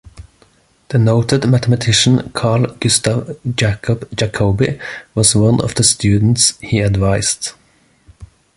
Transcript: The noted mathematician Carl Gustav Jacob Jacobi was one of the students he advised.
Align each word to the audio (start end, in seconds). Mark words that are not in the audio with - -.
The 0.89 0.97
noted 0.97 1.47
mathematician 1.47 2.31
Carl 2.31 2.75
Gustav 2.79 3.37
Jacob 3.55 4.09
Jacobi 4.15 4.79
was 5.13 5.35
one 5.35 5.61
of 5.61 5.75
the 5.75 5.83
students 5.83 6.57
he 6.59 6.79
advised. 6.79 7.51